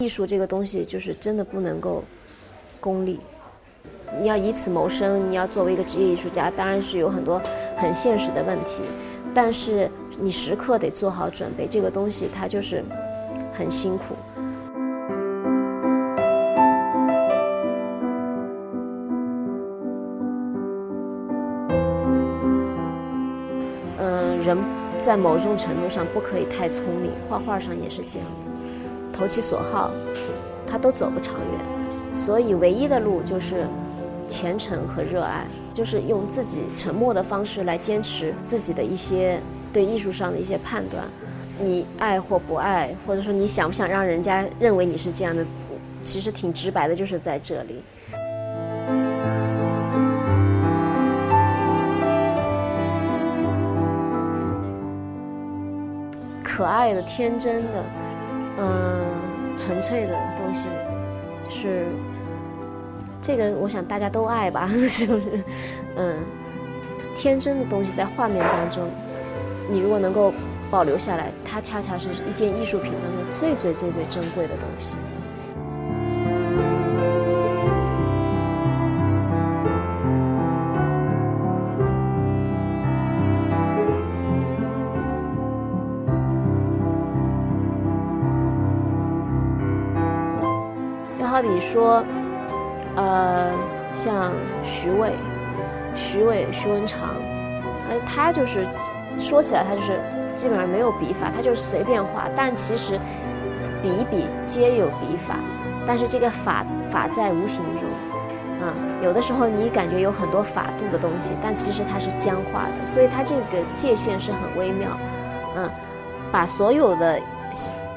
[0.00, 2.02] 艺术这个东西就是真的不能够
[2.80, 3.20] 功利，
[4.18, 7.38] 你要以此谋生，你要作为一个职业艺术家，当然是有很多
[7.76, 8.82] 很现实的问题，
[9.34, 12.82] 但是你时刻得做好准备，这个东西它就是
[13.52, 14.14] 很辛苦。
[23.98, 24.56] 嗯，人
[25.02, 28.49] 在某种程度上不可以太聪明，画画上也是这样的，
[29.20, 29.90] 投其所好，
[30.66, 32.14] 他都走不长远。
[32.14, 33.66] 所以唯一的路就是
[34.26, 39.38] 虔诚和热爱，就是用自己沉默的方式来坚持自己的一些
[39.74, 41.04] 对艺术上的一些判断。
[41.60, 45.44] 你爱或不爱，或者说你想不想让人家认为你是这样的，
[46.02, 47.82] 其实挺直白的，就是在这里。
[56.42, 57.84] 可爱的、天真的，
[58.58, 58.89] 嗯，
[59.70, 60.66] 纯粹的东西，
[61.48, 61.86] 是
[63.22, 65.44] 这个，我想大家都爱吧， 是不是？
[65.94, 66.18] 嗯，
[67.16, 68.90] 天真的东西在画面当中，
[69.70, 70.34] 你如果能够
[70.72, 74.96] 保留下来，它恰恰是一件艺术品当中最最最最珍贵的东西。
[91.40, 92.04] 好比说，
[92.96, 93.50] 呃，
[93.94, 94.30] 像
[94.62, 95.14] 徐渭、
[95.96, 97.00] 徐渭、徐文长，
[97.88, 98.66] 呃，他就是
[99.18, 99.98] 说起来，他就是
[100.36, 103.00] 基本上没有笔法，他就是随便画，但其实
[103.82, 105.36] 笔笔皆有笔法，
[105.86, 107.88] 但是这个法法在无形中，
[108.60, 113.42] 嗯，有的时候你感觉有很多法度的东西，但其实它是僵化的，所以它这个
[113.74, 114.90] 界限是很微妙，
[115.56, 115.70] 嗯，
[116.30, 117.18] 把所有的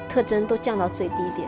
[0.08, 1.46] 特征都降到最低点。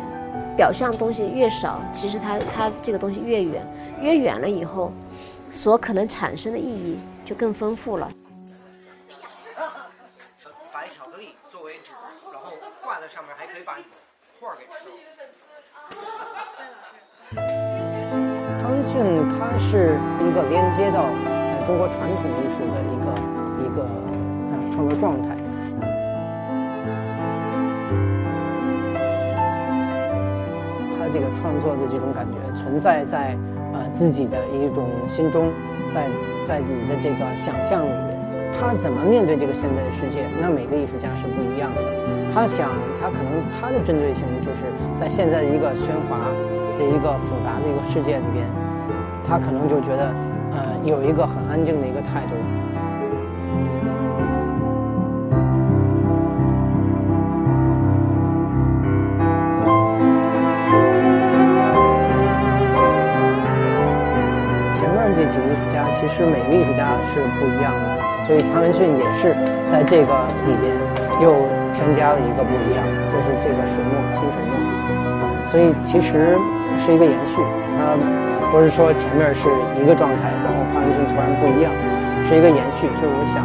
[0.57, 3.67] 表象东西越少，其实它它这个东西越远，
[4.01, 4.91] 越远了以后，
[5.51, 8.11] 所可能产生的意义就更丰富了。
[10.73, 11.93] 白巧克力作为纸，
[12.33, 12.53] 然后
[12.83, 13.75] 挂在上面，还可以把
[14.41, 14.95] 画给吃了。
[18.61, 21.05] 汤逊他是一个连接到
[21.65, 23.07] 中国传统艺术的一个
[23.63, 23.79] 一个
[24.71, 25.37] 创作状态。
[31.17, 33.35] 这个创作的这种感觉存在在
[33.73, 35.49] 呃自己的一种心中，
[35.89, 36.05] 在
[36.45, 40.29] 在你的这个想象里面，他怎么面对这个现在的世界？
[40.39, 41.81] 那每个艺术家是不一样的。
[42.35, 42.69] 他想，
[43.01, 46.29] 他可能他的针对性就是在现在的一个喧哗
[46.77, 48.45] 的一个复杂的一个世界里边，
[49.25, 50.13] 他可能就觉得
[50.53, 52.37] 呃有一个很安静的一个态度。
[65.15, 69.37] 这几个艺术家其实每个艺术家是不一样的，所以潘文逊也是
[69.67, 70.13] 在这个
[70.47, 70.73] 里边
[71.21, 74.57] 又添加了一个不一样，就是这个水墨新水墨，
[75.43, 76.39] 所以其实
[76.79, 77.43] 是一个延续。
[77.77, 77.95] 它
[78.51, 79.49] 不是说前面是
[79.83, 81.71] 一个状态，然后潘文逊突然不一样，
[82.29, 82.87] 是一个延续。
[82.97, 83.45] 就是我想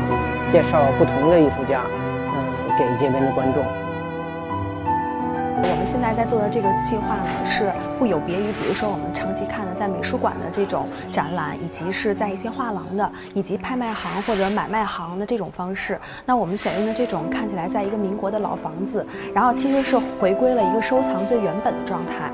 [0.49, 1.81] 介绍不同的艺术家，
[2.31, 2.33] 嗯，
[2.77, 3.80] 给街边的观众。
[5.63, 15.99] 我们现在在做的这个计划呢，是不有别于，比如说我们长期看的在美术馆的这种展览，以及是在一些画廊的，以及拍卖行或者买卖行的这种方式。
[16.25, 22.31] 那我们选用的这种看起来在一个民国的老房子，然后其实是回归了一个收藏最原本的状态。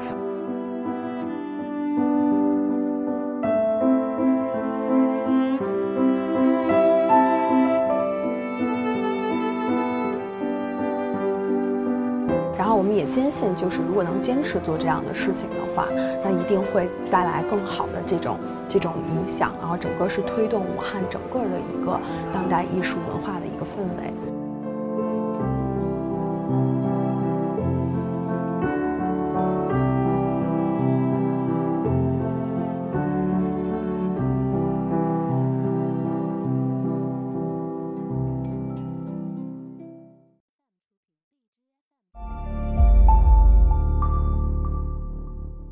[12.57, 15.85] 然后我们也坚信，就是如果能坚持做这样的事情的话，
[16.23, 18.37] 那一定会带来更好的这种
[18.67, 21.99] 这种影响，然后整个是推动武汉整个的一个
[22.33, 24.36] 当代艺术文化的一个氛围。